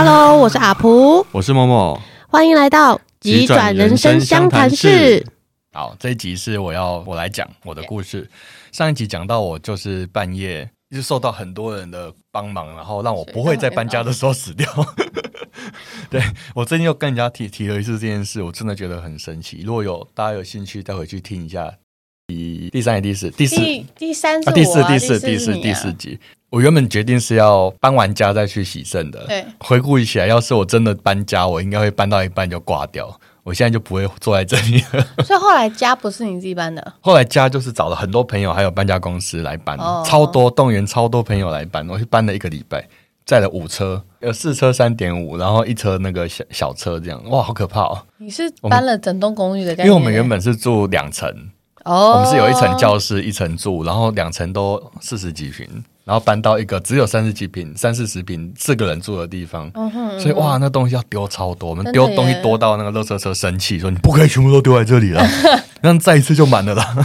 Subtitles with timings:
[0.00, 5.26] Hello，我是阿普，我是默默，欢迎来到急转人生相谈室。
[5.72, 8.30] 好，这一集是我要我来讲我的故事。
[8.70, 14.68] 上一集讲到我就是半夜一直受到很多人的帮忙，然后让我不会在搬家的时候死掉。
[16.08, 16.22] 对，
[16.54, 19.62] 我最近又跟人家提提了一次这件事，我真的觉得很神奇。
[19.64, 21.74] 如果有大家有兴趣，再回去听一下。
[22.28, 23.56] 第第三集、第四、第四、
[23.96, 26.20] 第三、第四、第四、第四、第四集。
[26.50, 29.26] 我原本决定是要搬完家再去洗肾的。
[29.26, 33.20] 对，回顾一下，要是我真的搬家，我应该会搬到一半就挂掉。
[33.42, 35.06] 我现在就不会坐在这里了。
[35.24, 36.92] 所以后来家不是你自己搬的？
[37.00, 41.88] 后来家就是找了很多朋友，还有搬家公司来搬，哦、超多动员超多朋友来搬。
[41.88, 42.86] 我去搬了一个礼拜，
[43.26, 47.22] 载了五车，有四车三点五，然后一车那个小小车这样。
[47.30, 48.06] 哇，好可怕哦！
[48.18, 49.72] 你是搬了整栋公寓的？
[49.76, 51.30] 因为我们原本是住两层，
[51.84, 55.66] 哦，我们是有一层教室，一层住，然后两层都四十几坪。
[56.08, 65.22] 然后搬到一个只有三十几平、三四十平、四个人住的地方，嗯哼，所以哇，那东西要丢超多，我们丢东西多到那个垃圾车生气，说你不可以全部都丢在这里了，
[65.82, 66.96] 那再一次就满了啦。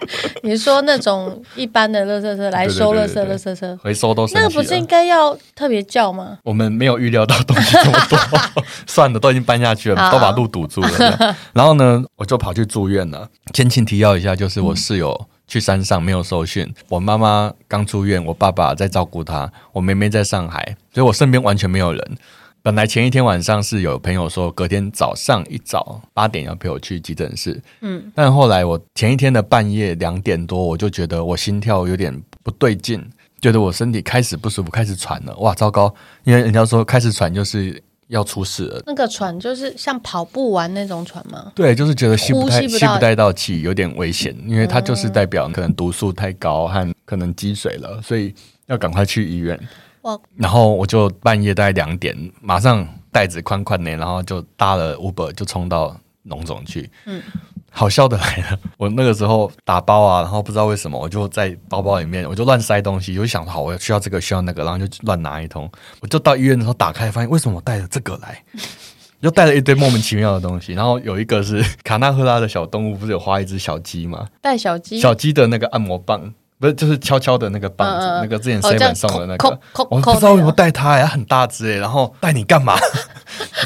[0.42, 6.38] 你说那种一般的垃圾车来收垃圾，垃圾车回收都是那个不是应该要特别叫吗？
[6.42, 11.36] 我们没有预料到东西这么多， 算了，都已经搬下去了，都把路堵住了。
[11.54, 13.28] 然后呢，我就跑去住院了。
[13.54, 15.16] 先请提要一下，就是我室友。
[15.20, 22.18] 嗯去山上没有受训，我妈妈刚出院，我爸爸在照顾她，我妹妹在上海，所以我身边完全没有人。
[22.66, 33.00] 本来前一天晚上是有朋友说隔天早上一早八点要陪我去急诊室，嗯，但后来我前一天的半夜两点多，我就觉得我心跳有点不对劲，
[33.40, 35.94] 觉得我身体开始不舒服，开始喘了，哇，糟糕！
[36.24, 37.80] 因为人家说开始喘就是。
[38.08, 41.50] 要出事了，那个喘就是像跑步完那种喘吗？
[41.56, 48.32] 对，就是觉得吸不太吸不太到气，有点危险，因为它就是代表可能毒素太高和可能积水了，所以
[48.66, 49.58] 要赶快去医院。
[50.06, 50.18] 哇！
[50.36, 56.88] 然后我就半夜大概两点，马上袋子宽宽的，然后就搭了 Uber 就冲到农总去。
[57.04, 57.22] 嗯。
[57.70, 65.70] 好笑的来了， 我那个时候打包啊，然后不知道为什么，我就在包包里面，我就乱塞东西，我就想好我需要这个需要那个，然后就乱拿一通。
[66.00, 68.42] 我就到医院的时候打开，发现为什么我带了这个来，
[69.20, 70.72] 又带了一堆莫名其妙的东西。
[70.72, 74.26] 然后有一个是卡纳赫拉的小动物，不是有画一只小鸡吗？
[74.40, 76.32] 带小鸡，小鸡的那个按摩棒。
[76.58, 82.76] 不是，就是悄悄的那个棒子，嗯嗯那个之前 seven 送的那个，我不知道为什么带它，呀很大只诶，然后带你干嘛？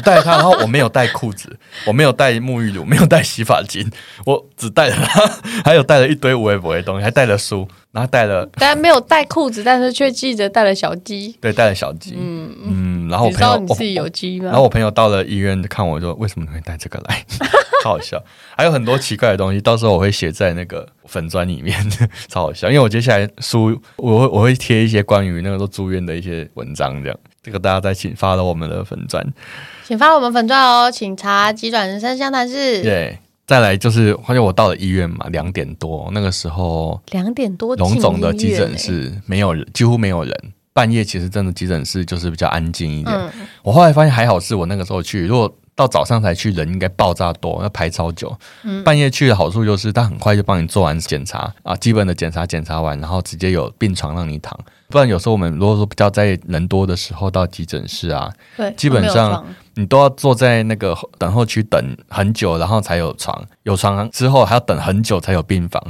[0.03, 3.89] 带它，然后我没有带裤子，我没有带沐浴乳，没有带洗发精，
[4.25, 5.29] 我只带了它，
[5.63, 7.67] 还有带了一堆无微不微的东西，还带了书。
[7.91, 11.37] 然后带了，但没有带裤子，但是却记着带了小鸡。
[11.41, 12.15] 对，带了小鸡。
[12.17, 13.09] 嗯嗯。
[13.09, 14.45] 然后我朋友，你知道你自己有鸡吗？
[14.45, 17.25] 然后我朋友到了医院看我说：“为什么你会带这个来？”
[17.81, 18.21] 超好笑。
[18.55, 21.77] 还有很多奇怪的东西，到时候我会写在那个粉砖里面，
[22.29, 22.67] 超好笑。
[22.67, 29.25] 因为我接下来书，我会我会贴一些关于那个都住院的一些文章，这样这个大家再请发到我们的粉砖，
[29.85, 32.81] 请发我们粉砖哦，请查“急转人生相谈室”。
[32.83, 33.17] 对。
[33.47, 40.33] 再来就是，发现我到了医院嘛，两点多那个时候，两点多，龙总的急诊室没有人，几乎没有人。
[40.71, 43.13] 半夜其实真的急诊室就是比较安静一点。
[43.13, 43.29] 嗯、
[43.61, 48.37] 我后来发现还好是我那个时候去，如果到早上才去，人应该爆炸多，要排超久。
[48.63, 54.55] 嗯、半夜去的好处就是他很快就帮你做完检查啊，基本的检查检查完，然后直接有病床让你躺。
[54.89, 59.43] 不然有时候我们如果说比较在人多的时候到急诊室啊，对，基本上
[59.73, 65.81] 你都要坐在那个等候区等很久，然后才有床，有床之后还要等很久才有病房。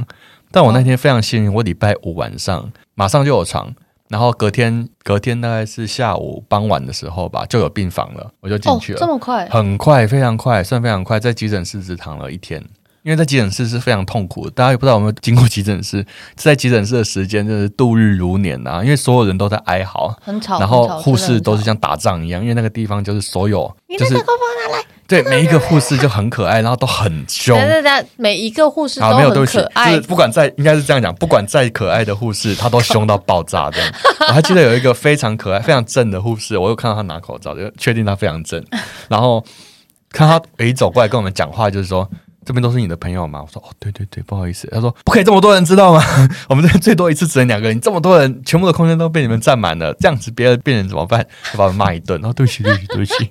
[0.50, 3.74] 但我那天非常幸运，我礼拜五晚上马上就有床，
[4.12, 8.98] 然后隔天隔天大概是下午傍晚的时候吧，就有病房了，我就进去了。
[8.98, 9.48] 这么快？
[9.48, 12.62] 很快，非常快，算非常快，在急诊室只躺了一天。
[13.04, 16.06] 因为在急诊室是非常痛苦的，大家也不知道有没有经过急诊室，
[16.36, 18.80] 在急诊室的时间就是度日如年啊！
[18.84, 24.38] 因为所有人都在哀嚎，很吵，然后护士都是像打仗一样，因为那个地方就是所有，就是你的麦克风
[24.70, 33.92] 拿来，对，每一个护士就很可爱，然后都很凶，对对对，每一个护士都很可爱，就是不管再应该是这样讲，不管再可爱的护士，他都凶到爆炸这样。
[34.28, 38.64] 我还记得有一个非常可爱、非常正的护士，我又看到他拿口罩，就确定他非常正，
[39.08, 39.44] 然后
[40.10, 42.08] 看他一走过来跟我们讲话，就是说。
[42.44, 43.42] 这边都是你的朋友吗？
[43.42, 44.68] 我说哦，对对对，不好意思。
[44.72, 46.02] 他说不可以这么多人知道吗？
[46.48, 51.24] 我们这边最多一次只能两个人，这么多人，全部的空间都被你们占满了，这样子别的病人怎么办？
[51.52, 52.20] 就把我们骂一顿。
[52.20, 53.30] 然后对不起，对不起，对不起，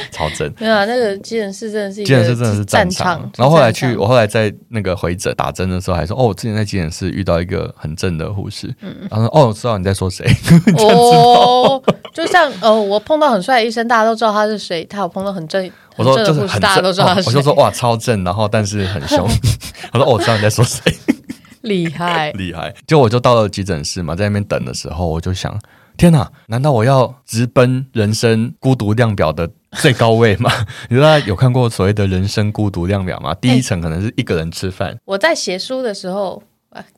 [0.12, 0.52] 超真。
[0.58, 3.30] 没有啊，那个急诊室真的是急诊室真的是战场。
[3.36, 8.72] 然后后来去，我后来在那个回诊打针的时候还说，哦，我之前在急诊室遇到一个很正的护士。
[8.82, 10.26] 嗯，然后说哦，我知道你在说谁。
[10.78, 11.82] 哦，
[12.12, 14.84] 就像哦，我碰到很帅的医生，大家都知道他是谁。
[14.84, 15.70] 他有碰到很正。
[15.96, 16.84] 我说就是很正，
[17.26, 19.26] 我就说哇超正，然后但是很凶。
[19.92, 20.80] 我说哦，我知道你在说谁，
[21.62, 22.74] 厉害厉害。
[22.86, 25.58] 就我就到了急诊室嘛，在那边等的时候，我就想
[25.96, 30.50] 天哪，难道我要直奔人生孤独量表的最高位吗？
[30.88, 33.34] 你知道有看过所谓的人生孤独量表吗？
[33.34, 34.96] 第一层可能是一个人吃饭。
[35.04, 36.42] 我在写书的时候。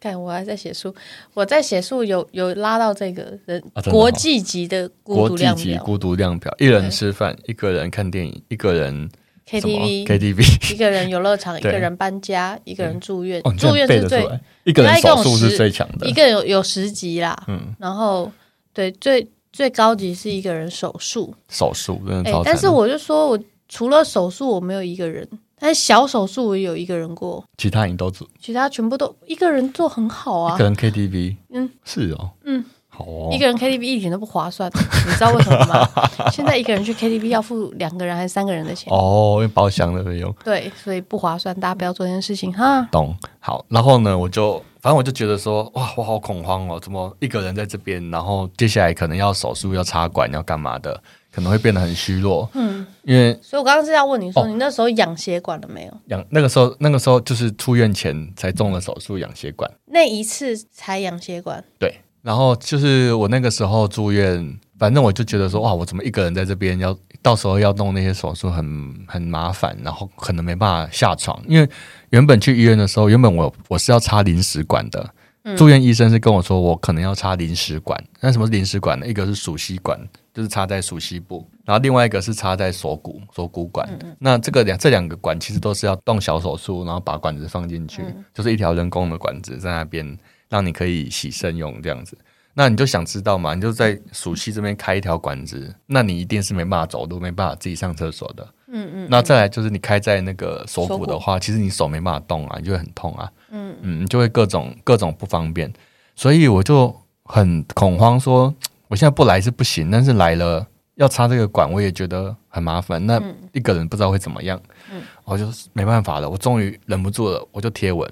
[0.00, 0.94] 看，我还在写书。
[1.34, 5.54] 我在写书，有有拉到这个人国际级的孤独量表。
[5.54, 9.10] 国际级孤独量表，一人吃饭，一个人看电影，一个人
[9.48, 13.40] KTV KTV，一个人游乐场，一个人搬家，一个人住院。
[13.44, 14.28] 哦，住院是最
[14.64, 17.44] 一个人手术是最强的，一个有有十级啦。
[17.48, 18.30] 嗯，然后
[18.72, 22.42] 对最最高级是一个人手术，手术真的超。
[22.44, 23.38] 但是我就说我
[23.68, 25.26] 除了手术，我没有一个人。
[25.58, 30.54] 但是小手术我有一个人过，其他你都做，其他全部都一个人做很好啊。
[30.54, 33.28] 一个人 KTV，嗯，是哦，嗯，好哦。
[33.32, 34.70] 一个人 KTV 一点都不划算，
[35.06, 35.88] 你知道为什么吗？
[36.30, 38.92] 现在一个人去 KTV 要付两个人还是三个人的钱？
[38.92, 40.34] 哦，因为包厢的费用。
[40.44, 42.82] 对，所以不划算，大家不要做这件事情哈。
[42.90, 43.14] 懂。
[43.40, 48.10] 好，然后呢，我就反正我就觉得说，哇，我好恐慌哦，怎么一个人在这边？
[48.10, 51.00] 然后接下来可能要手术，要插管，要干嘛的？
[51.30, 55.92] 可能会变得很虚弱，嗯，因为，所以我刚刚是要问你说，你那时候养血管了没有？
[56.06, 61.62] 养那个时候，那个时候就是出院前才动了手术养血管，那一次才养血管。
[61.78, 71.68] 对，然后就是我那个时候住院，反正我就觉得说，哇，我怎么一个人在这边，要到时候要弄那些手术很很麻烦，然后可能没办法下床，因为
[72.10, 75.14] 原本去医院的时候，原本我我是要插临时管的。
[75.56, 78.02] 住院医生是跟我说，我可能要插临时管。
[78.20, 79.06] 那什么是临时管呢？
[79.06, 79.98] 一个是鼠吸管，
[80.34, 83.88] 就是插在鼠吸部，然后另外一个是插在锁骨锁骨管。
[84.18, 88.04] 那这个两这两个管其实都是要动小手术，然后把管子放进去，
[88.34, 90.18] 就是一条人工的管子在那边，
[90.50, 92.18] 让你可以洗肾用这样子。
[92.52, 93.54] 那你就想知道嘛？
[93.54, 98.46] 你就在鼠蹊这边开一条管子，那你一定是没办法走路，没办法自己上厕所的。
[98.70, 99.08] 嗯嗯。
[99.10, 103.30] 那再来就是你开在那个锁骨的话，其实你手没办法动啊，你就会很痛啊。
[103.50, 105.72] 嗯嗯，就会各种各种不方便，
[106.14, 106.94] 所以我就
[107.24, 108.54] 很恐慌，说
[108.88, 110.66] 我现在不来是不行，但是来了
[110.96, 113.04] 要插这个管，我也觉得很麻烦。
[113.06, 113.22] 那
[113.52, 114.60] 一个人不知道会怎么样，
[114.92, 118.06] 嗯，我就没办法了，我终于忍不住了，我就贴文，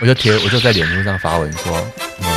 [0.00, 1.86] 我就贴，我就在脸书上发文说，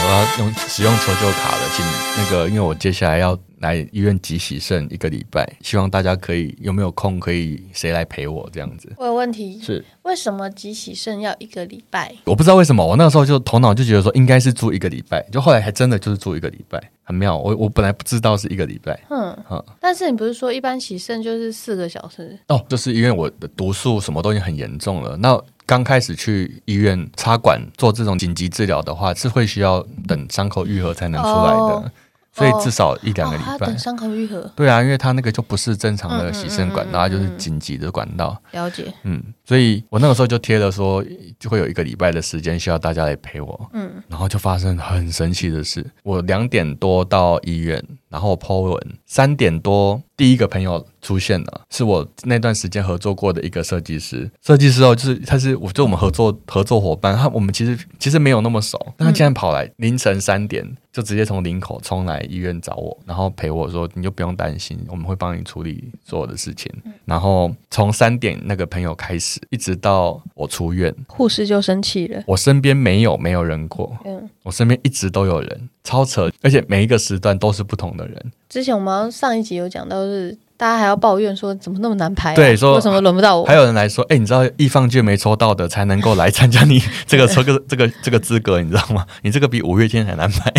[0.06, 1.86] 我要用使用求救卡了，请
[2.18, 3.38] 那个，因为我接下来要。
[3.64, 8.92] 来医院急洗肾一个礼拜，希望大家可以有没有空可以谁来陪我这样子。
[8.98, 12.14] 我有问题是为什么急洗肾要一个礼拜？
[12.26, 17.38] 我不知道为什么，我那个时候就头脑就觉得说应该是住一个礼拜，就后来还真的就是住一个礼拜，很妙。
[17.38, 19.64] 我我本来不知道是一个礼拜，嗯嗯。
[19.80, 22.38] 但是你不是说一般洗肾就是四个小时？
[22.50, 25.16] 哦，就是因为我的毒素什么都已经很严重了。
[25.16, 31.58] 那刚开始去医院插管做这种紧急治疗的话，是会需要等伤口愈合才能出来的。
[31.58, 31.92] 哦
[32.36, 34.52] 所以至少一两个礼拜，等伤口愈合。
[34.56, 38.36] 对啊，因为他那个就不是正常的洗肾管道，它就是紧急的管道。
[38.54, 38.92] 了解。
[39.04, 41.04] 嗯，所以我那个时候就贴了说，
[41.40, 43.70] 就会有一个礼拜的时间需要大家来陪我。
[43.74, 47.84] 嗯，然后就发生很神奇的事，我两点多到医院。
[48.10, 54.30] 然后 po 文，三点多第一个朋友出现了，是我那段时间合作过的一个设计师。
[54.40, 66.72] 设计师哦，就是他是我就我们合作合作伙伴，他我们其实其实没有那么熟，但他竟然跑来凌晨三点就直接从林口冲来医院找我，然后陪我说，你就不用担心，我们会帮你处理所有的事情。
[67.06, 72.24] 然后从三点那个朋友开始，一直到我出院，护士就生气了。
[72.28, 75.70] 我身边没有没有人过，嗯，我身边一直都有人。
[75.84, 78.32] 超扯，而且每一个时段都是不同的人。
[78.48, 82.36] 之前我们上一集有讲到，是大家还要抱怨说怎么那么难排啊？
[82.38, 83.44] 对，说为什么轮不到我？
[83.44, 89.06] 还有人来说，哎，你知道易放券没抽到的才能够来参加你这个抽个 这个这个资格，你知道吗？
[89.24, 90.54] 你这个比五月天还难排。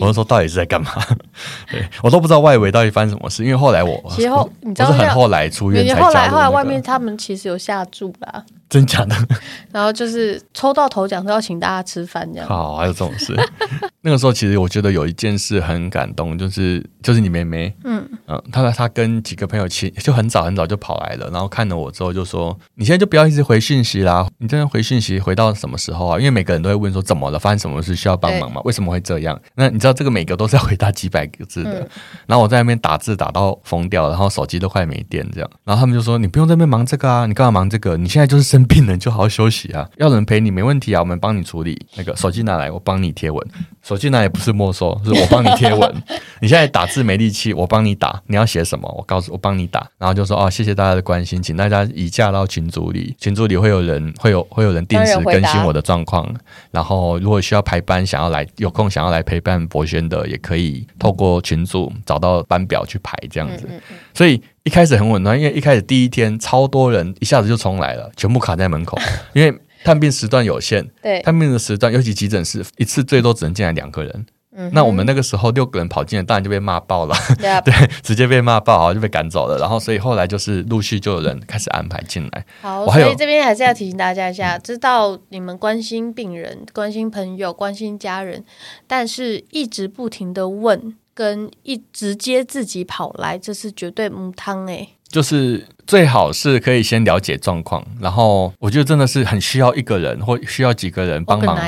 [0.00, 0.92] 我就说到底是在干嘛？
[1.72, 8.44] 对，我都不知道外围到底发生什么事，因为后来我其实后你知道是很后来出院才加入，后来后来外面他们其实有下注啦。
[8.70, 9.16] 真假的？
[9.70, 12.48] 然后就是抽到头奖都要请大家吃饭这样。
[12.48, 13.36] 好，还有这种事。
[14.00, 26.18] 那个时候其实我觉得有一件事很感动，就是就是你妹妹，嗯嗯，她她跟几个朋友去，就很早很早就跑来了，然后看了我之后就说：“你现在就不要一直回信息啦，你真的回信息回到什么时候啊？
[26.18, 28.62] 因为每个人都会问说怎么了，发生什么事需要帮忙吗？
[28.64, 29.38] 为什么会这样？
[29.56, 31.86] 那你知道这个每个都是要回答几百个字的，
[32.26, 37.98] 然后我在那边打字打到疯掉，然后手机都快没电这样，然后他们就说：你不用在那边忙这个啊，你干嘛忙这个？
[37.98, 41.86] 你现在就是生病了，就好好休息啊，要人陪你没问题啊，我们帮你处理。
[41.96, 43.48] 那个手机拿来，我帮你贴文。
[43.82, 46.02] 手机拿来不是没收，是我帮你贴文。
[46.40, 48.22] 你现在打字没力气，我帮你打。
[48.26, 48.92] 你要写什么？
[48.96, 49.88] 我告诉我帮你打。
[49.98, 56.28] 然后就说哦，谢谢大家的关心，请大家移驾到群组里，群组里会有人，会有会有人定时更新我的状况。
[56.70, 63.66] 然后如果需要排班，想要来有空想要来陪伴博轩的，也可以透过群组找到班表去排这样子。
[64.12, 64.42] 所以。
[64.64, 68.98] 一开始很稳当，因为一开始第一天超多人一下子就冲来了，全部卡在门口，
[69.32, 77.14] 因为探病时段有限， 对，探病的时段尤其急诊室一次最多只能进来两个人，嗯，那我们那个时候六个人跑进来，当然就被骂爆了。
[77.64, 79.56] 对，直接被骂爆，然后就被赶走了。
[79.58, 82.44] 然后，所以后来就是陆续就有人开始安排进来。
[82.60, 88.44] 好，所以这边还是要提醒大家一下，知道你们关心病人、关心朋友、关心家人，
[88.86, 94.88] 但是一直不停的问，跟一直接自己跑来，这是绝对母汤哎。
[95.10, 101.58] 就是最好是可以先了解状况，然后我觉得真的是很需要一个人或需要几个人帮忙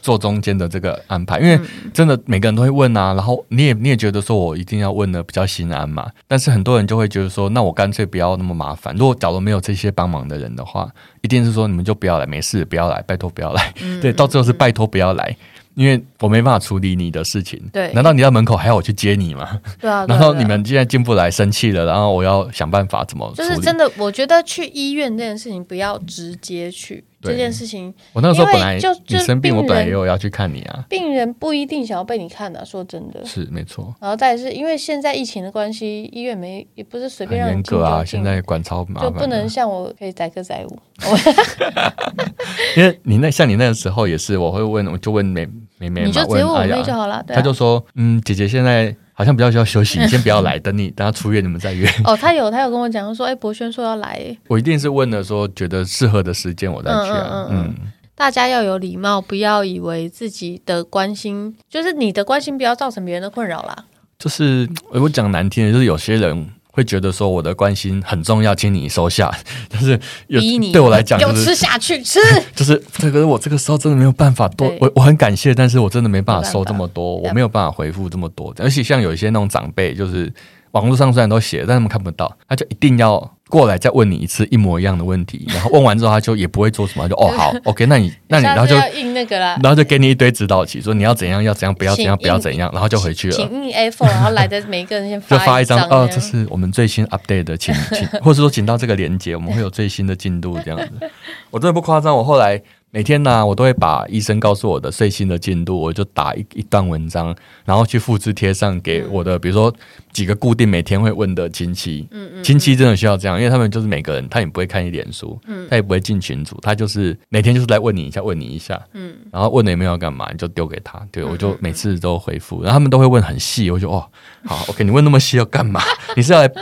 [0.00, 1.60] 做中间的这个安排，因为
[1.92, 8.94] 真的每个人都会问啊，然后你也你也觉得说我一定要问的比较心安嘛，但是很多人就会觉得说，那我干脆不要那么麻烦。
[8.96, 10.88] 如果假如没有这些帮忙的人的话，
[11.20, 15.36] 一定是说你们就不要来，没事不要来，拜托不要来，对，到最后是拜托不要来。
[15.74, 19.58] 因为我没办法处理你的事情，对，难道你在门口还要我去接你吗？
[19.80, 23.32] 对啊， 然后你们现在进不来，生气了，然后我要想办法怎么？
[23.36, 27.92] 就是真的，我觉得去医院这件事情不要直接去这件事情。
[28.12, 30.84] 我那个时候本来就你生病，我本来也有要去看你啊。
[30.88, 33.94] 病人不一定想要被你看的，说真的是没错。
[34.00, 37.48] 然后再是因为现在疫情的关系，医院没也不是随便让。
[37.48, 40.78] 严格啊，现在管超麻烦，就不能像我可以载歌载舞。
[42.76, 45.48] 因为你那像你那个时候也是，我会问，我就问没。
[45.90, 47.24] 妹妹你就直接问我妹就好了。
[47.26, 57.48] 他就说：“嗯，姐姐现在好像比较需要休息，你先不要来，等你等她出院，你们再约。”哦，他有他有跟我讲说：“哎，博轩说要来。”我一定是问了说觉得适合的时间我再去啊。
[57.50, 57.74] 嗯，
[58.14, 63.84] 大家要有礼貌，不要以为自己的关心就是你的关心，不要造成别人的困扰啦。
[64.18, 66.48] 就是我讲难听的，就是有些人。
[66.72, 69.32] 会觉得说我的关心很重要，请你收下。
[69.70, 69.92] 但是
[70.26, 70.40] 有
[70.72, 72.18] 对我来讲，就吃下去吃。
[72.56, 78.52] 就是这个，我这个时候真的没有办法多，我我很感谢，但是我真的没办法收这么多，我没有办法回复这么多。
[78.58, 80.32] 而且像有一些那种长辈，就是
[80.72, 83.36] 网络上虽然都写，但他们看不到，他就一定要。
[83.52, 93.36] 过来再问你一次一模一样的问题， 然后问完之后他就也不会做什么，就哦好， OK，那你那你然后就然后就给你一堆指导棋，说你要怎样要怎样，不要怎样不要怎样，然后就回去了。
[93.36, 101.10] 请印 A4，然后来的每一个人先 就发一张，哦，这是我们最新 update 的，请请，或者说请到这个链接，我们会有最新的进度这样子。
[101.50, 102.62] 我真的不夸张，我后来。
[102.94, 107.34] 每天呢、啊，我都会把医生告诉我的最新的进度，我就打一一段文章，
[107.64, 109.74] 然后去复制贴上给我的，比如说
[110.12, 112.06] 几个固定每天会问的亲戚。
[112.10, 124.06] 嗯嗯，亲戚真的需要这样，因为他们就是每个人，他也不会看一点书，嗯，他也不会进群组，他就是每天就是来问你一下，问你一下，嗯，然后问了也没有要干嘛，你就丢给他，对，我就每次都回复，然后他们都会问很细，我就哦，
[124.44, 125.80] 好，OK，你问那么细要干嘛？
[126.14, 126.52] 你是要来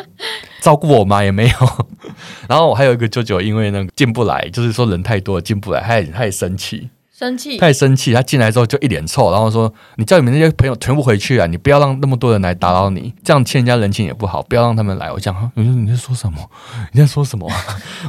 [0.60, 1.22] 照顾我吗？
[1.22, 1.54] 也没有。
[2.48, 8.12] 然后我还有一个舅舅，因为那个进不来，就是说人太多了进不来，他也他也生气，生气，他也生气。
[8.12, 11.46] 他进来之后就一脸臭，然后说：“你叫你们那些朋友全部回去啊！
[11.46, 14.42] 你不要让那么多人来打扰你，这样欠人家人情也不好。
[14.42, 16.38] 不要让他们来。”我讲：“你说你在说什么？
[16.92, 17.50] 你在说什么？”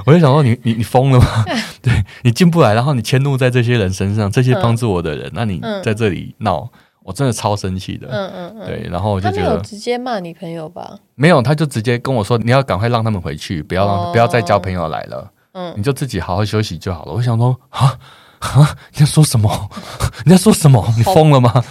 [0.05, 1.45] 我就想说：“你你 你疯了吗？
[1.81, 6.69] 对你进不来，然后你迁怒在这些人身上，这些帮助我的人，那你在这里闹。”
[7.03, 10.97] 我真的超生气的，嗯嗯嗯，对，然后我就觉得直接骂你朋友吧？
[11.15, 17.97] 没有，他就直接跟我说：“你要赶快让他们回去，不要让、哦、不要再交朋友来了，嗯，你就自己好好休息就好了。”我想说啊
[18.39, 19.69] 啊，你在说什么？
[20.25, 20.83] 你在说什么？
[20.97, 21.63] 你疯了吗？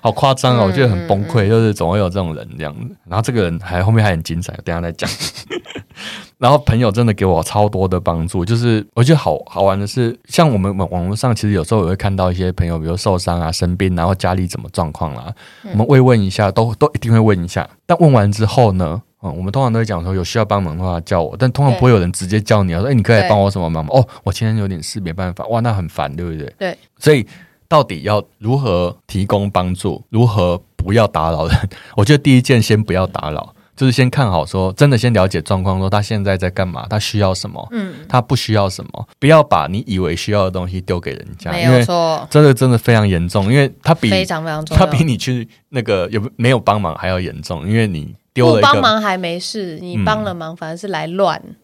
[0.00, 0.66] 好夸张哦！
[0.66, 2.94] 我觉得很崩溃，就是总会有这种人这样子。
[3.08, 5.08] 然后这个人还后面还很精彩，等下再讲。
[6.38, 15.34] 然后朋友真的给我超多的帮助，就是我觉得好好玩的是，像我们网网络上其实有时候也会看到一些朋友，比如受伤啊、生病，然后家里怎么状况啦，
[15.72, 17.68] 我们慰问一下，都都一定会问一下。
[17.84, 23.90] 但问完之后呢，嗯，我们通常都会讲说有需要帮忙的话叫我，但通常不会有人直接叫你啊，说哎，你可以帮我什么忙吗？
[23.94, 26.54] 哦，我今天有点事没办法，哇，那很烦，对不对？
[26.56, 27.26] 对，所以。
[27.68, 30.02] 到底要如何提供帮助？
[30.10, 31.68] 如何不要打扰人？
[31.96, 51.38] 我觉得第一件先不要打扰，就是先看好说，真的先了解状况，说他现在在干嘛，他需要什么，嗯，他不需要什么，不要把你以为需要的东西丢给人家，没有错，真的真的非常严重，因为他比非常非常重要，他比你去那个有没有帮忙还要严重，因为你丢了一个帮忙还没事，你帮了忙反而是来乱。
[51.44, 51.54] 嗯，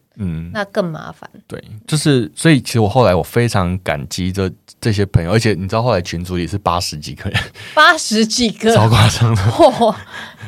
[0.53, 1.29] 那更麻烦。
[1.47, 7.39] 对，就是所以，其实我后来我非常感激这这些朋友，而且你知道，后来群组里是八十几个人，
[7.73, 9.41] 八十几个， 超夸张的。
[9.43, 9.95] 哦、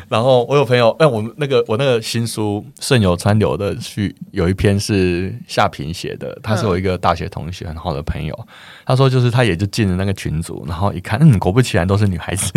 [0.09, 8.33] 然后我有朋友，哎，我们那个我那个新书《顺流川流》的序有一篇是夏平写的，他是我一个大学同学，很好的朋友。
[8.39, 8.47] 嗯、
[8.85, 12.51] 他说，就是他也就进了那个群组，然后一看，嗯，果不其然都是女孩子。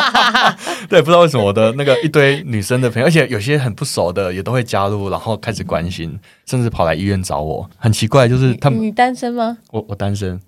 [0.88, 6.18] 对，不知道为什么我的那个一堆女生的朋友，而且有些很不熟的也都会加入，然后开始关心。
[6.44, 8.78] 甚至跑来医院找我，很奇怪，就是他们。
[8.78, 9.56] 你单身吗？
[9.70, 10.38] 我我单身，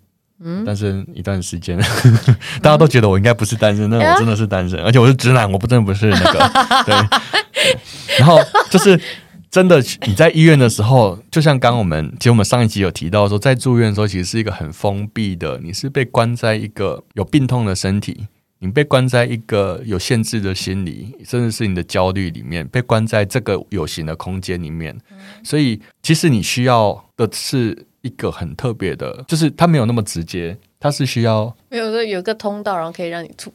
[0.41, 6.85] 嗯，单身一段时间，嗯、 大家都觉得我应该不是单身，但我真的是单身，而且我是直男，我不真的不是那个。
[6.85, 6.95] 对，
[7.55, 7.79] 对，
[8.19, 8.39] 然后
[8.71, 9.01] 就是
[9.51, 18.27] 真的，你在医院的时候，就像刚我们其实我们上一集有提到说，在住院的时候，其实是一个很封闭的，你是被关在一个有病痛的身体。
[18.61, 24.97] 你被关在一个有限制的心理，甚至是你的焦虑里面，被关在这个有形的空间里面。
[25.11, 33.53] 嗯、所以，其实你需要的是一个很特别的，就是它没有那么直接，它是需要有个有个通道，然后可以让你出。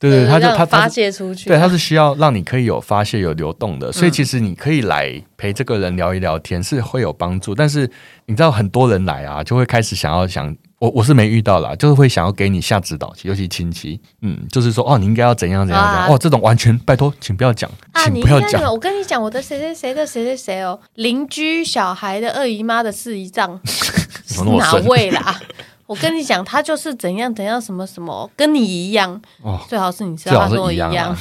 [0.00, 7.52] 对对，他就他发泄出去，对，他是需要让你可以有发泄、有流动的，所以其实你可以来陪这个人聊一聊天，是会有帮助。
[7.52, 7.90] 但是
[8.26, 17.68] 你知道，很多人来啊，就会开始想要想我，我是没遇到啦，就是会想要给你下指导，尤其亲戚，嗯，就是说哦，你应该要怎样怎样怎样，啊、哦，这种完全拜托，请不要讲，
[18.04, 18.70] 请不要讲、啊。
[18.70, 23.60] 我跟你讲，我的谁谁谁的谁谁谁哦，邻居小孩的二姨妈的四姨丈，
[24.58, 25.40] 哪位啦？
[25.86, 29.58] 我跟你讲，他就是怎样怎样什么什么，跟你一样哦。
[29.68, 31.16] 最好是你知道他跟我一样，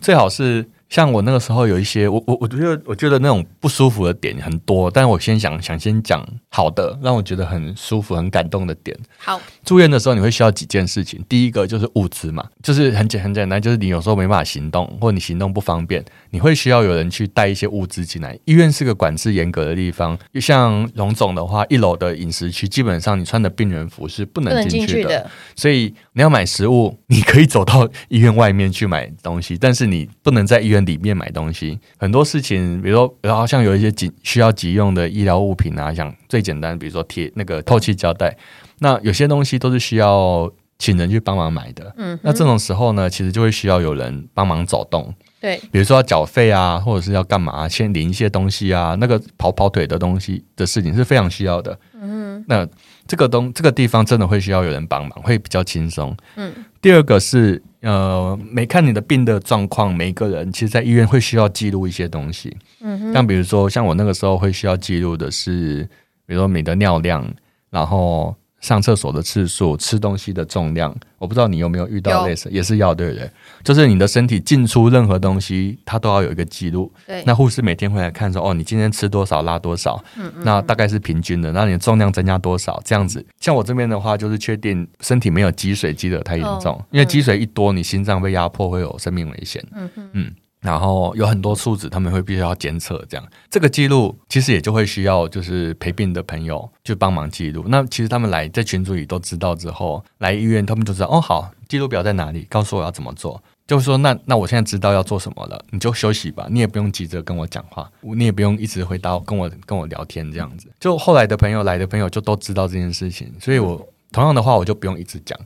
[0.00, 0.68] 最好是。
[0.90, 8.94] 像我那个时候有一些，我我我觉得我觉得那种不舒服的点很多，但是我先想想先讲好的，让我觉得很舒服、很感动的点。
[9.16, 18.36] 好，住院的时候你会需要几件事情，第一个就是物资嘛，就是很简很简单，就是你有时候没办法行动，或者你行动不方便，你会需要有人去带一些物资进来。
[18.44, 30.79] 医院是个管制严格的地方，就像荣总的话，一楼的饮食区基本上你穿的病人服是不能进去，去的，所以你要买食物，你可以走到医院外面去买东西，但是你不能在医院。
[30.84, 38.36] 里面买东西很多事情，比如说，然后像有一些急需要急用的医疗物品啊，像最简单，比如说贴那个透气胶带，
[38.78, 41.92] 那有些东西都是需要请人去帮忙买的。
[41.96, 45.14] 嗯，那这种时候呢，其实就会需要有人帮忙走动。
[45.40, 51.78] 对，比如说要缴费啊，或者是要干嘛，先领一些东西啊，那个跑跑腿的东西的事情是非常需要的。
[51.94, 52.66] 嗯，那
[53.06, 56.16] 这个东这个地方真的会需要有人帮忙，会比较轻松。
[56.36, 57.62] 嗯，第二个是。
[57.82, 62.54] 呃，每看你的病的状况，每一个人其实，在医院会需要记录一些东西。
[62.80, 65.88] 嗯哼，像比如说，像我那个时候会需要记录的是，
[66.26, 67.26] 比如说你的尿量，
[67.70, 68.36] 然后。
[68.60, 73.30] 上厕所的次数、吃东西的重量，我不知道你有没有遇到类似，也是要对不对？
[73.64, 76.92] 就是你的身体进出任何东西，它都要有一个记录。
[77.06, 81.50] 对，那护士每天会来看说，哦，你今天吃多少，拉多少，嗯嗯，那大概是平均的。
[81.52, 82.80] 那你的重量增加多少？
[82.84, 89.64] 这样子，像我这边的话，就是确定身体没有积水积得太严重，哦，因为积水一多，你心脏被压迫会有生命危险。
[89.74, 90.32] 嗯嗯。
[90.60, 97.64] 然后有很多数值，他们会必须要监测，这样这个记录其实也就会需要就是陪病的朋友就帮忙记录。
[97.68, 103.42] 那其实他们来在群组里都知道之后，来医院他们就知道哦，好，记录表在哪里，告诉我要怎么做。
[103.66, 110.66] 就是说，那那我现在知道要做什么了，你就休息吧，你也不用急着跟我讲话，你也不用一直回答跟我跟我聊天这样子。
[110.80, 115.38] 就后来的朋友来的朋友就都知道这件事情，所以我同样的话我就不用一直讲，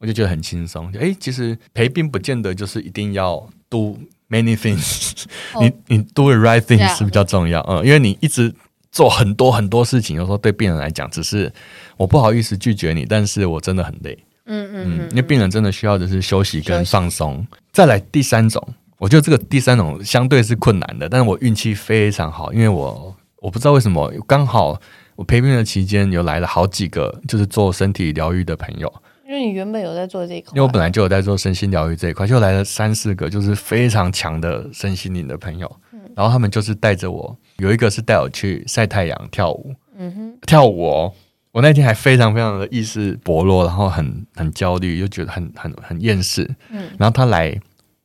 [0.00, 0.92] 我就觉得很轻松。
[0.92, 3.96] 就诶，其实陪病不见得就是一定要 do。
[4.30, 5.24] Many things，
[5.58, 8.54] 你你 do the right things 是比较重要，嗯，因为你一直
[8.92, 11.52] 做很多很多事情，有时候对病人来讲，只是
[11.96, 17.44] 我不好意思拒绝你，但是我真的很累，嗯嗯嗯，因为病人真的需要的是休息跟放松。
[17.72, 18.64] 再来第三种，
[18.98, 24.80] 我觉得这个第三种相对是困难的，但是我运气非常好，因为我我不知道为什么刚好
[25.16, 29.02] 我陪病的期间有来了好几个就是做身体疗愈的朋友。
[29.30, 35.70] 因为你原本有在做这一块，因为我本来就有在做身心疗愈这一块，就来了三四个，就是非常强的身心灵的朋友。
[35.92, 39.72] 嗯、然后他们就是带着我，有一个是带我去晒太阳、跳舞。
[39.96, 41.14] 嗯哼，跳舞哦，
[41.52, 46.42] 我那天还非常非常的意识薄弱，然后很很焦虑，又觉得很很很厌世。
[46.70, 47.56] 嗯，然后他来。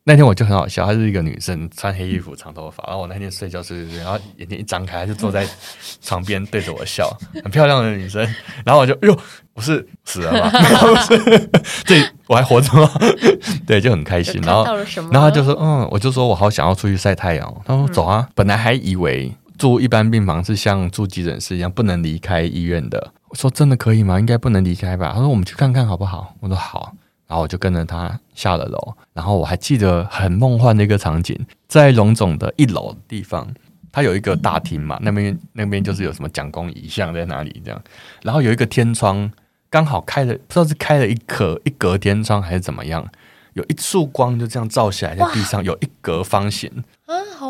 [0.07, 2.83] 那天我就很好笑，她是一个女生，穿黑衣服、长头发。
[2.85, 5.47] 然后我那天睡觉睡睡睡，然后眼睛一张开，她就坐在
[5.99, 7.09] 床边对着我笑，
[7.43, 8.21] 很漂亮的女生。
[8.63, 9.19] 然后我就，哎呦，
[9.55, 10.51] 我是死了吗？
[11.87, 12.87] 对，我还活着吗？
[13.65, 14.39] 对，就很开心。
[14.43, 14.63] 然后，
[15.11, 17.61] 然后她就说，嗯，我就说我好想要出去晒太阳。
[17.65, 18.29] 她说，走啊。
[18.35, 23.11] 本来还以为住一般病房是像住急诊室一样不能离开医院的。
[23.29, 24.19] 我说，真的可以吗？
[24.19, 25.13] 应该不能离开吧？
[25.15, 26.35] 她说，我们去看看好不好？
[26.41, 26.93] 我说好。
[27.27, 31.35] 然后我就跟着他下了楼，然后我还记得很梦幻的一个场景，
[31.67, 33.47] 在龙总的一楼的地方，
[33.91, 37.81] 它有一个大厅嘛，那边那边就是有什么蒋公遗像在哪里这样，
[38.21, 39.31] 然后有一个天窗，
[39.69, 43.03] 刚好开了，不知道是开了一格一格天窗还是怎么样，
[43.53, 46.69] 有一束光就这样照下来，在地上有一格方形，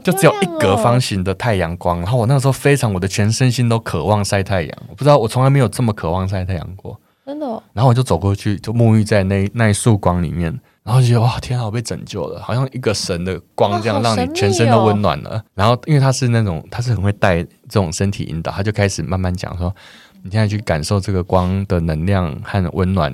[0.04, 6.98] 就只有一格方形的太阳光，然后我那个时候非常，我的全身心都渴望晒太阳，我不知道我从来没有这么渴望晒太阳过。
[7.26, 10.52] 真的、然后我就走过去，就沐浴在那那一束光里面，
[10.84, 15.44] 然后就觉得哇，天啊，我被拯救了，好像一个神的光这样，让你全身都温暖了。
[15.56, 19.76] 然后，因为他是那种，他是很会带这种身体引导，他就开始慢慢讲说，
[20.22, 23.12] 你现在去感受这个光的能量和温暖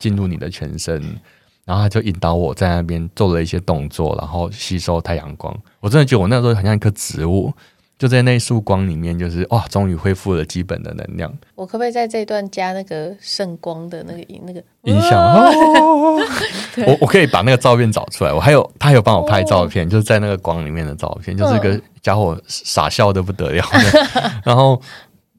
[0.00, 1.00] 进入你的全身，
[1.64, 5.56] 然后他就引导我在那边做了一些动作，然后吸收太阳光。
[5.78, 7.52] 我真的觉得我那时候很像一棵植物。
[7.98, 11.32] 就在那束光里面，就是哇，终于恢复了基本的能量。
[11.56, 15.20] 我可不可以在这一段加那个圣光的那个音那个音响？
[16.86, 18.32] 我我可以把那个照片找出来。
[18.32, 23.64] 我还有他有帮我拍照片，哦、就是在那个光里面的照片，就是一个家伙傻笑的不得了。
[24.46, 24.80] 然后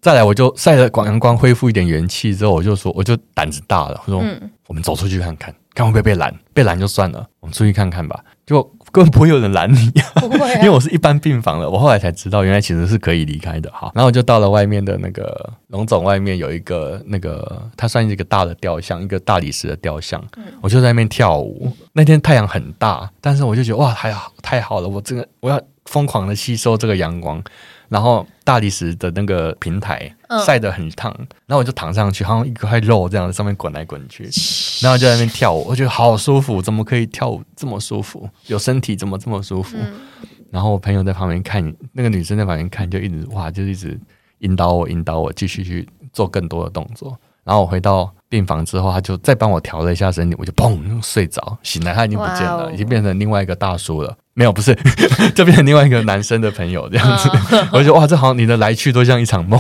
[0.02, 6.38] 再来，我就晒了光阳光，恢复一点元气之后，我就说，我就胆子大了，我说、嗯、我们走出去看看，看会不会被拦？
[6.54, 8.22] 被拦就算了，我们出去看看吧。
[8.46, 8.70] 就。
[8.92, 11.70] 根本不会有人拦你， 不会啊，因为我是一般病房的。
[11.70, 13.72] 我后来才知道，原来其实是可以离开的。
[13.74, 20.24] 好，然后我就到了外面的那个龙总外面有一个那个，它算是一个大的雕像，一个大理石的雕像。
[20.62, 21.72] 我就在那边跳舞。
[21.94, 27.44] 那天太阳很大，但是我就觉得哇，太好太好了，我这个我要疯狂的吸收这个阳光。
[27.90, 30.10] 然后大理石的那个平台
[30.46, 34.30] 晒得很烫，嗯、然后我就躺上去，好像一块肉这样在上面滚来滚去，
[34.82, 38.30] 然后就在那边跳舞，我觉得好舒服，怎么可以跳舞这么舒服？
[38.48, 39.76] 有身体怎么这么舒服？
[39.80, 40.00] 嗯、
[40.52, 44.00] 然后我朋友在旁边看，那个女生在旁边看，就一直哇，就一直
[44.40, 47.18] 引导我，引导我继续去做更多的动作。
[47.44, 54.16] 然后我回到病房之后，他就再帮我调了一下身体，我就砰睡着，醒来他已经不见了，哦、已经变成另外一个大叔了。
[54.40, 54.74] 没有，不是，
[55.36, 57.28] 就变成另外一个男生的朋友这样子。
[57.28, 59.60] 哦、 我就觉得哇，这好像你的来去都像一场梦，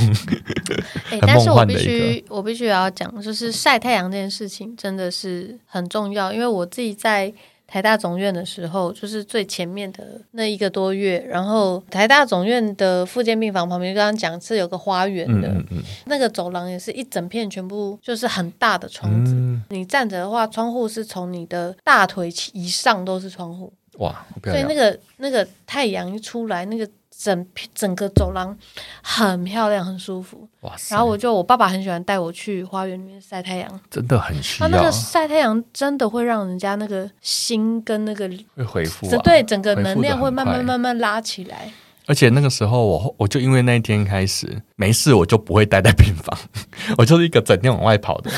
[1.11, 2.35] 欸、很梦幻的一个。
[2.35, 7.33] 我必须要讲，就是晒太阳这件事情真的是很重要，因为我自己在。
[7.71, 19.33] 台大总院的时候，就是最前面的那一个多月，然后台大总院的附件病房旁边，刚刚讲是有个花园的，嗯嗯嗯、那个走廊也是一整片，全部就是很大的窗子。
[19.35, 23.71] 嗯、你站着的话，窗户是从你的大腿以上都是窗户。
[23.99, 26.85] 哇，所以那个那个太阳一出来，那个。
[27.19, 28.57] 整整个走廊
[29.01, 30.47] 很漂亮，很舒服。
[30.61, 30.95] 哇塞！
[30.95, 34.69] 然后我就我爸爸很喜欢带我去花园里面晒太阳，真的很需要。
[34.69, 41.69] 那个晒太阳真的会让人家那个心跟那个会恢复、啊，对整个能量会慢慢慢慢拉起来。
[42.05, 46.39] 而且那个时候我我就因为那一天开始没事，我就不会待在病房，
[46.97, 48.31] 我就是一个整天往外跑的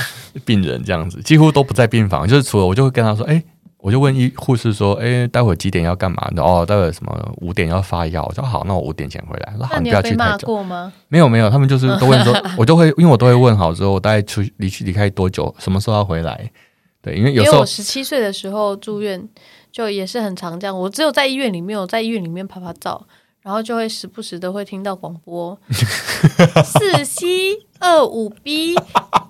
[0.44, 3.44] 病人，这样子几乎都不在病房，就是除了我就会跟他说，哎。
[3.82, 6.32] 我就问医护士说：“哎、欸，待会几点要干嘛？
[6.38, 10.64] 哦，待会什么五点要发药。”我说：“好，那我五点前回来。”那好，你不要去太久。
[11.08, 16.52] 没有没有，他们就是都问说， 我就会因为我都会问好之后，我大概出离去离开多久，什么时候要回来？
[17.02, 19.28] 对，因为有时候我十七岁的时候住院，
[19.72, 20.78] 就也是很常这样。
[20.78, 23.04] 我只有在医院里面，我在医院里面拍拍照。
[23.42, 25.58] 然后就会时不时的会听到广播，
[26.64, 27.26] 四 C
[27.80, 28.76] 二五 B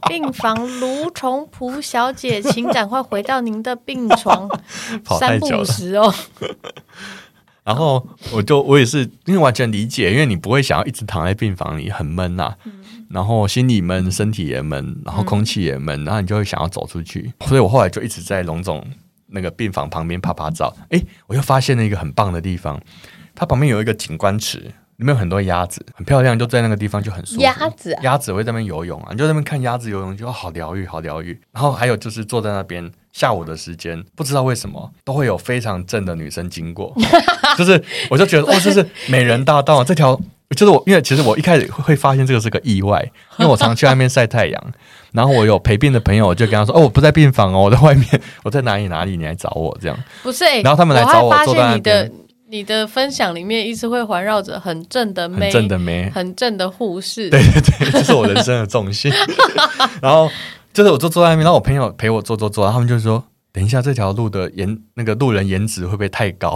[0.10, 4.50] 病房卢崇璞小姐，请赶快回到您的病床，
[5.20, 6.14] 三不五时哦。
[7.64, 17.32] 然后我就我也是因为完全理解，因为你不会想要一直躺在病房里很闷呐、啊，嗯、然后心里闷，身体也闷，然后空气也闷，然后你就会想要走出去。
[17.48, 18.86] 所以我后来就一直在龙总
[19.28, 20.76] 那个病房旁边趴趴照。
[20.90, 22.82] 哎，我又发现了一个很棒的地方。
[23.42, 27.42] 它旁边有一个景观池，里面有很多鸭子，很漂亮，就在那个地方就很舒服。
[27.42, 31.42] 鸭子、啊，鸭子会在那边游泳啊，你就在那边看鸭子游泳，就好疗愈，好疗愈。
[31.52, 36.94] 然后还有就是坐在那边，下午的时间，不知道为什么都会有非常正的女生经过，
[37.58, 40.16] 就是我就觉得哦，这是美人大道这条，
[40.56, 43.02] 就是我因为其实我一开始会发现这个是个意外，
[43.40, 44.74] 因为我常去外面晒太阳，
[45.14, 48.08] 然后我有陪病的朋友，我就跟他说哦，我不在病房哦，我在外面，
[48.46, 49.98] 我在哪里哪里，你来找我这样。
[50.22, 52.12] 不是、欸，然后他们来找我，我坐在那边。
[52.52, 57.30] 你的分享里面一直会环绕着很正的妹，很正的妹，很正的护士。
[57.30, 59.10] 对 对对，这是我人生的重心。
[60.04, 60.30] 然后
[60.74, 66.54] 就是我坐坐在那边，然后我朋友陪我坐坐坐，然后他们就说：“等一下，这条路的颜那个路人颜值会不会太高？”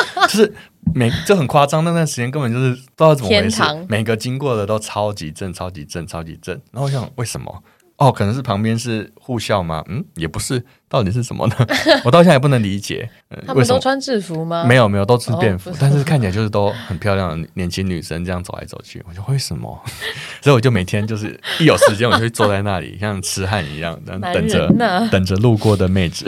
[0.28, 0.52] 就是
[0.94, 6.54] 每就很夸张，那段时间根本就是不知道怎么回事，每个经过的都超级正，超级正，超级正。
[6.72, 7.62] 然后我想为什么？
[7.98, 9.84] 哦，可能是旁边是护校吗？
[9.88, 11.56] 嗯，也不是，到底是什么呢？
[12.04, 13.10] 我到现在也不能理解。
[13.30, 14.64] 嗯、 他们都穿制服吗？
[14.64, 19.04] 没有，没有，都是便服，哦、但是看起来就是都很漂亮的年轻女生这样走来走去。
[19.08, 19.76] 我就为什么？
[20.40, 24.68] 所以我就每天就是一有时间，我就会坐在那里像痴汉一样，等着
[25.10, 26.24] 等着路过的妹子。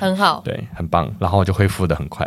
[0.00, 2.26] 很好，对，很棒，然后我就恢复的很快。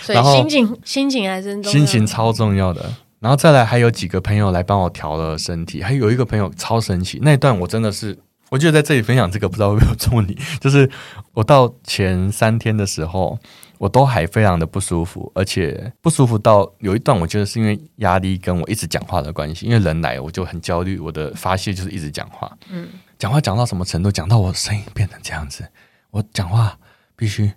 [0.00, 2.90] 所以心情心情还是心情超重要的。
[3.24, 7.18] 然后再来，还有几个朋友来帮我调了身体，还有一个朋友超神奇。
[7.22, 8.14] 那一段我真的是，
[8.50, 10.36] 我觉得在这里分享这个，不知道会不会有中你。
[10.60, 10.86] 就是
[11.32, 13.38] 我到前三天的时候，
[13.78, 19.64] 我都还非常的不舒服，而且不舒服到有一段，我觉得是因为压力跟我一直讲话的关系。
[19.64, 22.54] 因为人来，我就很焦虑，我的发泄就是一直讲话。
[22.68, 22.86] 嗯，
[23.18, 24.12] 讲话讲到什么程度？
[24.12, 25.66] 讲到我声音变成这样子，
[26.10, 26.78] 我讲话
[27.16, 27.50] 必须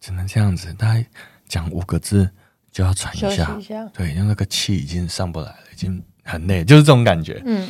[0.00, 1.06] 只能这样子，大概
[1.46, 2.28] 讲五个字。
[2.72, 7.40] 就要喘一下，一下对，因为那个气已经上不来了，已经很累，就是这种感觉。
[7.44, 7.68] 嗯，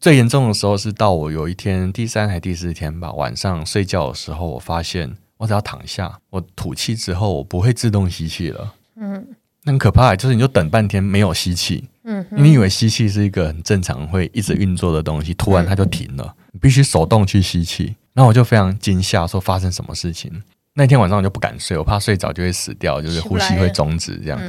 [0.00, 8.74] 最严重的时候是到我有一天第三还第四天吧，晚上睡觉的时候，我发现我只要躺下，我吐气之后，我不会自动吸气了。
[8.96, 9.24] 嗯，
[9.64, 17.94] 很可怕，就是你就等半天没有吸气，嗯，你以为吸气是一个很正常会一直运作的东西，突然它就停了，你必须手动去吸气。
[18.12, 20.42] 然后我就非常惊吓，说发生什么事情？
[20.74, 24.40] 那天晚上我就不敢睡，我怕睡着就会死掉，就是呼吸会终止这样。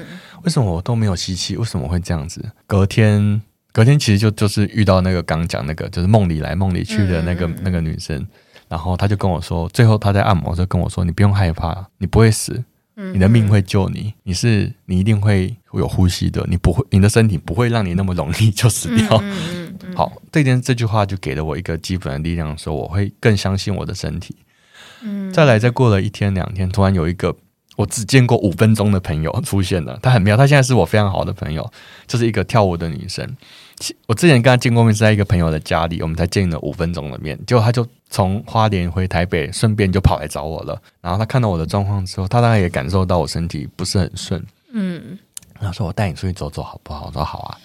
[0.43, 1.57] 为什么我都没有吸气？
[1.57, 2.43] 为什么会这样子？
[2.67, 8.25] 隔天，隔天其实就就是遇到那个刚讲那个，就是梦里来梦里去的那个那个女生，
[8.67, 12.63] 然后她就跟我说，最后她在按摩就跟我说：“你不用害怕，你不会死。”
[13.13, 19.23] 你的命会救你，你是你一定会有呼吸的，你不会，你的身体不会让你那么容易就死掉。
[19.95, 24.36] 好，这件这句话就给了我一个基本的力量，说我会更相信我的身体。
[25.01, 27.35] 嗯，再来，再过了一天两天，突然有一个
[27.75, 31.71] 我只见过五分钟的朋友出现了，她很妙，她现在是我非常好的朋友，
[32.07, 33.35] 就是一个跳舞的女生。
[34.05, 40.79] 我之前跟他见过面是在一个朋友的家里，我们才见了五分钟的面，结果他就从花莲回台北，顺便就跑来找我了。
[41.01, 45.17] 然后他看到我的状况之后，他大概也感受到我身体不是很顺，嗯，
[45.59, 47.57] 然后说：“我带你出去走走好不好？”我说：“好啊。”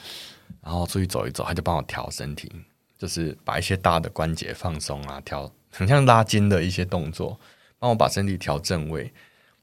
[0.64, 2.50] 然后出去走一走，他就帮我调身体，
[2.98, 7.38] 就是把一些大的关节放松啊，调很像拉筋的一些动作，
[7.78, 9.12] 帮我把身体调正位，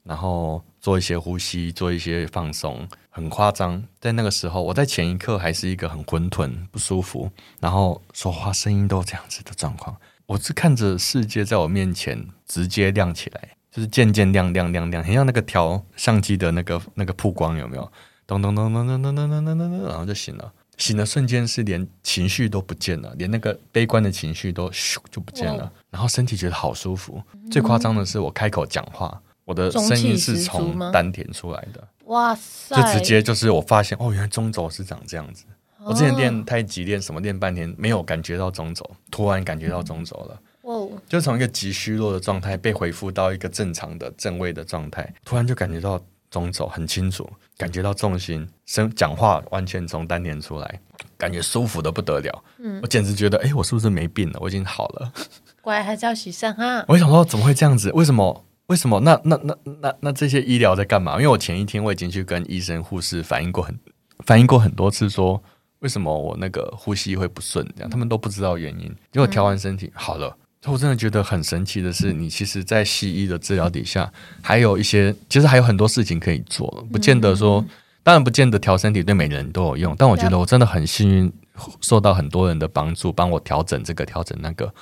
[0.03, 2.87] 然后做一些呼吸，做一些放松。
[3.09, 9.95] 很夸张，在那个时候，我在前一刻还是一个很混沌、不舒服，然后说话声音都这样子的状况。
[10.25, 17.91] 我是看着世界在我面前直接亮起来，就是渐渐亮亮亮亮，很像那个调相机的那个那个曝光，有没有？
[18.25, 20.53] 咚咚咚咚咚咚咚咚咚咚，然后就醒了。
[20.77, 27.21] 醒的瞬间是连情绪都不见了，连那个悲观的情绪都咻就不见了，然后身体觉得好舒服。
[27.51, 31.87] 最夸张的是，我开口讲话，我的声音是从丹田出来的。
[32.05, 32.75] 哇塞！
[32.75, 35.45] 就直接就是我发现哦，原来中轴是长这样子。
[35.77, 40.41] 哦、我之前练太极练什么练半天没有感觉到中轴，突然感觉到中轴了。
[40.63, 46.01] 哦，就从一个极虚弱的状态被恢复到一个正常的正位的状态，突然就感觉到
[46.33, 50.79] 中轴很清楚，感觉到重心，声讲话完全从丹田出来，
[51.15, 52.43] 感觉舒服的不得了。
[52.57, 54.39] 嗯，我简直觉得哎，我是不是没病了？
[54.41, 55.13] 我已经好了。
[55.61, 56.83] 乖，还是要洗肾哈。
[56.87, 57.91] 我想说怎么会这样子？
[57.91, 58.43] 为什么？
[58.65, 58.99] 为什么？
[59.01, 61.13] 那那那那那这些医疗在干嘛？
[61.17, 63.77] 因为我前一天我已经去跟医生护士反映过很
[64.25, 65.41] 反映过很多次，说
[65.79, 68.87] 为什么我那个呼吸会不顺，这样他们都不知道原因。
[69.11, 77.63] 结果调完身体好了，我真的觉得很神奇的是，你其实，在西医的治疗底下，还有一些其实还有很多事情可以做，不见得说，
[78.01, 81.33] 当然不见得调身体对每个人都有用，但我觉得我真的很幸运，
[81.81, 84.73] 受到很多人的帮助，帮我调整这个调整那个。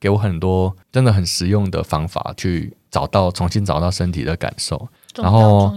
[0.00, 4.86] 给我很多真的很实用的方法，去找到重新找到身体的感受。
[5.16, 5.74] 然后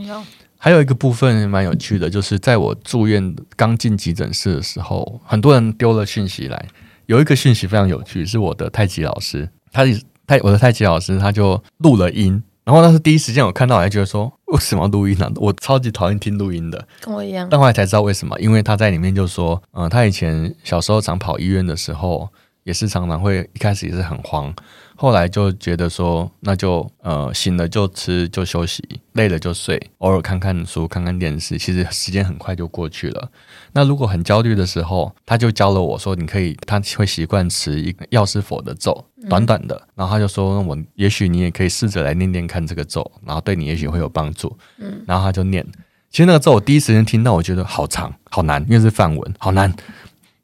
[0.57, 6.67] 还有一个部分蛮有趣的，就是在我住院刚进急诊室的时候，很多人丢了讯息来。
[7.07, 9.83] 有一个讯息非常有趣，是我的太极老师，他
[10.25, 12.41] 太我的太极老师他就录了音。
[12.63, 15.31] 然后那是第一时间我看到，我还觉得说为什么要录音呢？
[15.37, 17.47] 我超级讨厌听录音的，跟我一样。
[17.49, 22.29] 但后来才知道为什么，因为他在里面就说，嗯，他以前小时候常跑医院的时候。
[22.63, 24.53] 也是常常会一开始也是很慌，
[24.99, 28.83] 后来就觉得说，那就呃醒了就吃就休息，
[29.13, 33.29] 累了就睡，偶尔看看书看看电视，其实时间很快就过去了。
[33.73, 44.57] 那如果很焦虑的时候，他就教了我说，你可以他会习惯吃一个药师佛的咒，短短的，然后他就说，那我也许你也可以试着来念念看这个咒，然后对你也许会有帮助。
[44.79, 45.63] 嗯，然后他就念，
[46.09, 49.71] 其实那个咒我第一时间听到，我觉得好长好难，因为是梵文，好难。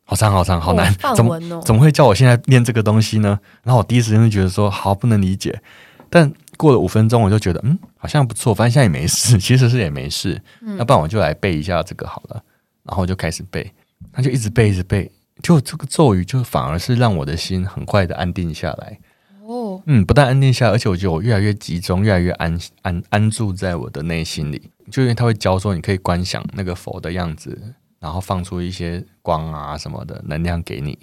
[0.05, 3.39] 好长好长好难， 哦、怎么怎么会叫我现在念这个东西呢？
[3.63, 5.61] 然后我第一时间就觉得说好不能理解，
[6.09, 10.41] 但过了五分钟我就觉得嗯好像不错，反正现在也没事， 其实是也没事。
[10.61, 12.43] 嗯、要不然我就来背一下这个好了，
[12.83, 13.71] 然后就开始背，
[14.11, 15.09] 他就一直背一直背，
[15.41, 18.99] 就这个咒语就反而是让我的心很快的安定下来。
[19.45, 27.73] 哦，嗯，不但安定下来，而且我觉得我越来越集中，越来越安安安住在我的内心里，就因为他会教说你可以观想那个佛的样子。
[28.03, 30.99] 然后放出一些光啊什么的能量给你，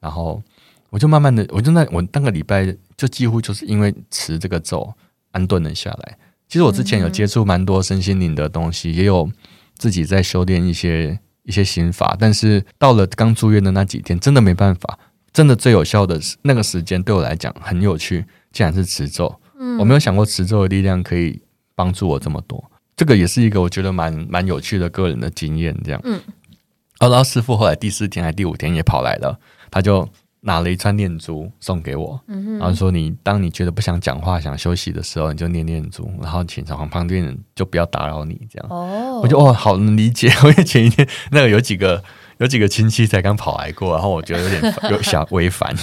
[0.00, 0.42] 然后
[0.90, 4.92] 我就慢慢的，我就那我那个礼拜就几乎就是因为持这个咒
[5.30, 6.18] 安顿了下来。
[6.48, 9.30] 其实我之前有接触蛮多身心灵的东西，也有
[9.76, 14.98] 自己在修炼一些一些心法，但是到了刚住院的那几天，真的没办法，
[15.32, 19.32] 真的最有效的那个时间对我来讲很有趣，竟然是持咒。
[19.60, 21.40] 嗯我没有想过持咒的力量可以
[21.76, 22.71] 帮助我这么多。
[23.02, 26.00] 这个也是一个我觉得蛮蛮有趣的个人的经验，这样。
[26.04, 26.20] 嗯。
[27.00, 29.36] 然后师傅后来第四天还第五天也跑来了，
[29.72, 30.08] 他就
[30.42, 38.68] 拿了一串念珠送给我，嗯、然后说：“你当你觉得不想讲话、想休息的时候，你就念念珠，然后请从旁边人就不要打扰你。”这样。
[38.70, 39.20] 哦。
[39.20, 40.28] 我就哦，好能理解。
[40.46, 42.00] 因为前一天那个有几个
[42.38, 45.74] 有几个亲戚才刚跑来过，然后我觉得有点有小违反。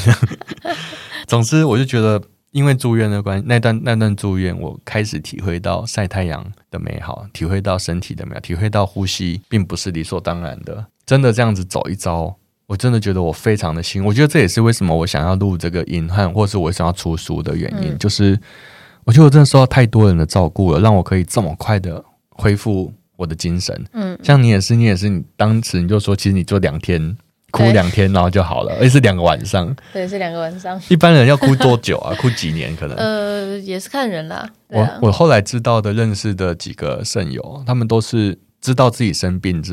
[1.28, 10.86] 总之，我就觉得因为住院的关系，那段那段住院，我开始体会到晒太阳的美好，体会到身体的美好，体会到呼吸并不是理所当然的。
[11.06, 12.36] 真的这样子走一遭，
[12.66, 14.08] 我真的觉得我非常的幸运。
[14.08, 18.40] 我觉得这也是为什么我想要录这个隐汉，或是我想要出书的原因，嗯、就是
[19.06, 23.86] 我觉得我真的受到太多人的照顾了，让我可以这么快的恢复我的精神。
[23.94, 27.16] 嗯，像你也是，你也是，你当时你就说，其实你就两天。
[27.52, 29.76] 哭两天，然后就好了，而且是两个晚上。
[29.92, 30.82] 对，是两个晚上。
[30.90, 32.16] 一般人要哭多久啊？
[32.16, 32.96] 哭几年可能？
[32.98, 34.38] 呃，也是看人啦。
[34.38, 39.64] 啊、我我后来知道的、认识的几个肾友，他们都是知道自己生病，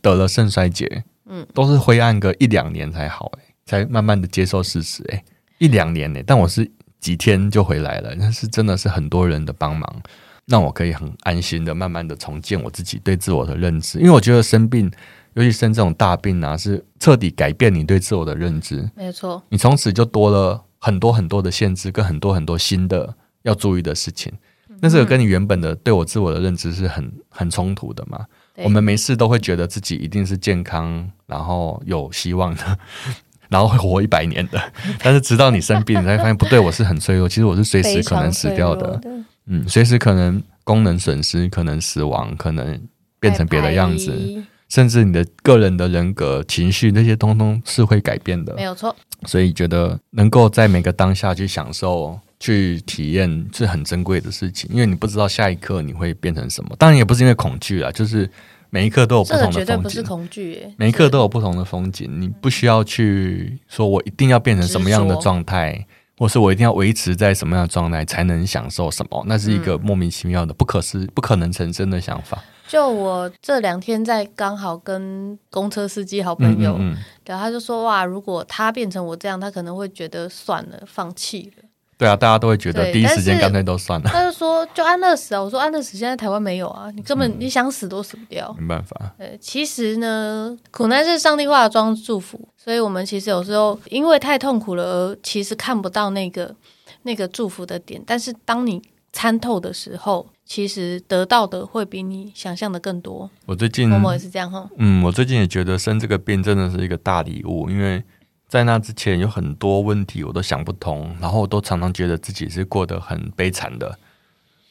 [0.00, 5.22] 得了肾衰竭，嗯，都是灰暗个一两年才好，哎，才慢慢的接受事实，哎，
[5.58, 6.20] 一两年呢。
[6.26, 10.02] 但我是几天就回来了，那是真的是很多人的帮忙，
[10.46, 14.90] 让我可以很安心的慢慢的重建我自己对自我的认知，因为我觉得生病。
[15.38, 18.90] 尤其生这种大病啊，是彻底改变你对自我的认知。
[18.96, 24.32] 没错，你从此就多了很多很多的限制，跟很多很多新的要注意的事情。
[24.80, 28.26] 那这个跟你原本的对我自我的认知是很很冲突的嘛？
[28.64, 32.78] 我们没事都会觉得自己一定是健康，然后有希望的，
[33.48, 34.60] 然后会活一百年的。
[34.98, 37.28] 但是直到你生病，你才发现不对，我是很脆弱。
[37.28, 39.10] 其实我是随时可能死掉的，的
[39.46, 42.80] 嗯，随时可能功能损失，可能死亡，可能
[43.20, 44.42] 变成别的样子。
[44.68, 48.94] 甚至你的个人的人格、情绪那些，通通是会改变的，没有错。
[49.26, 54.70] 所以觉得能够在每个当下去享受、去体验，是很珍贵的事情。
[54.72, 56.76] 因为你不知道下一刻你会变成什么。
[56.78, 58.30] 当然也不是因为恐惧啦，就是
[58.70, 59.58] 每一刻都有不同的风景。
[59.58, 65.86] 绝对不是恐惧，每一刻都有不同的风景，你不需要去说我一定要变成什么样的状态，
[66.18, 69.24] 或是我一定要维持在什么样的状态才能享受什么。
[69.26, 72.44] 那是一个莫名其妙的、不可思、不可能成真的想法。
[72.68, 81.64] 就我这两天在刚好跟公车司机好朋友，嗯嗯嗯对，他就说哇，如果他变成我这样，他可能会觉得算了，放弃了。
[81.96, 84.06] 对啊，大家都会觉得第一时间干脆都算了。
[84.12, 89.14] 他就说就安乐死啊，我说安乐死现在台湾没有啊，你根本、嗯、你想死都死不掉，没办法。
[89.18, 96.54] 对，其实呢，苦难是上帝化妆祝福，所以我们其实有时候因为太痛苦了而其实看不到那个
[97.02, 98.80] 那个祝福的点，但是当你
[99.12, 100.26] 参透的时候。
[100.48, 103.30] 其实得到的会比你想象的更多。
[103.44, 104.68] 我最近默默也是这样哈。
[104.78, 108.02] 嗯，我最近也觉得生这个病真的是一个大礼物，因为
[108.48, 113.98] 在那之前有很多问题我都想不通，然后我都常常觉得自己是过得很悲惨的，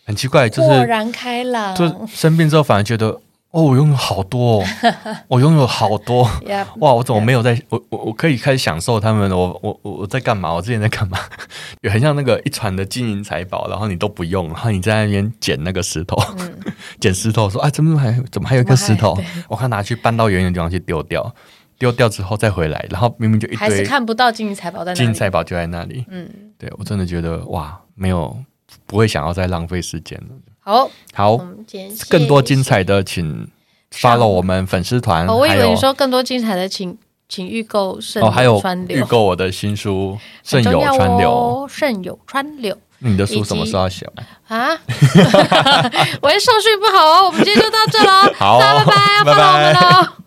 [0.03, 1.75] 很奇怪，就是豁然开朗。
[1.75, 3.21] 就生病之后反而觉得。
[3.51, 4.65] 哦，我拥有好多，哦，
[5.29, 6.23] 我拥有好多
[6.79, 6.93] 哇！
[6.93, 9.31] 我怎么没有在.我我我可以开始享受他们？
[9.31, 10.53] 我我我在干嘛？
[10.53, 11.17] 我之前在干嘛？
[11.81, 16.17] 有很像那个一船的金银财宝，然后你都不用，然后你在那边捡那个石头，
[16.99, 19.17] 捡、嗯、石头说啊，怎么还怎么还有一个石头？
[19.47, 21.33] 我看拿去搬到远远的地方去丢掉，
[21.79, 24.97] 丢掉之后再回来，然后明明就一堆，还是看不到金银财宝在那里。
[24.97, 26.05] 金银财宝就在那里。
[26.10, 28.38] 嗯，对我真的觉得哇，没有
[28.86, 30.36] 不会想要再浪费时间了。
[30.67, 31.38] 好，好，
[32.10, 33.47] 更多精彩的，请
[33.89, 35.25] follow 我们粉丝团。
[35.25, 36.97] 我以为你说更多精彩的，请
[37.30, 38.51] 请预购肾友川流。
[38.60, 38.60] 哦，
[38.91, 41.65] 还有预购我的新书《肾友川流》。
[41.73, 44.06] 肾友川流，你的书什么时候要写
[44.49, 44.67] 啊？
[46.21, 47.27] 我的受训不好哦。
[47.27, 50.26] 我们今天就到这喽，好，拜拜，拜拜。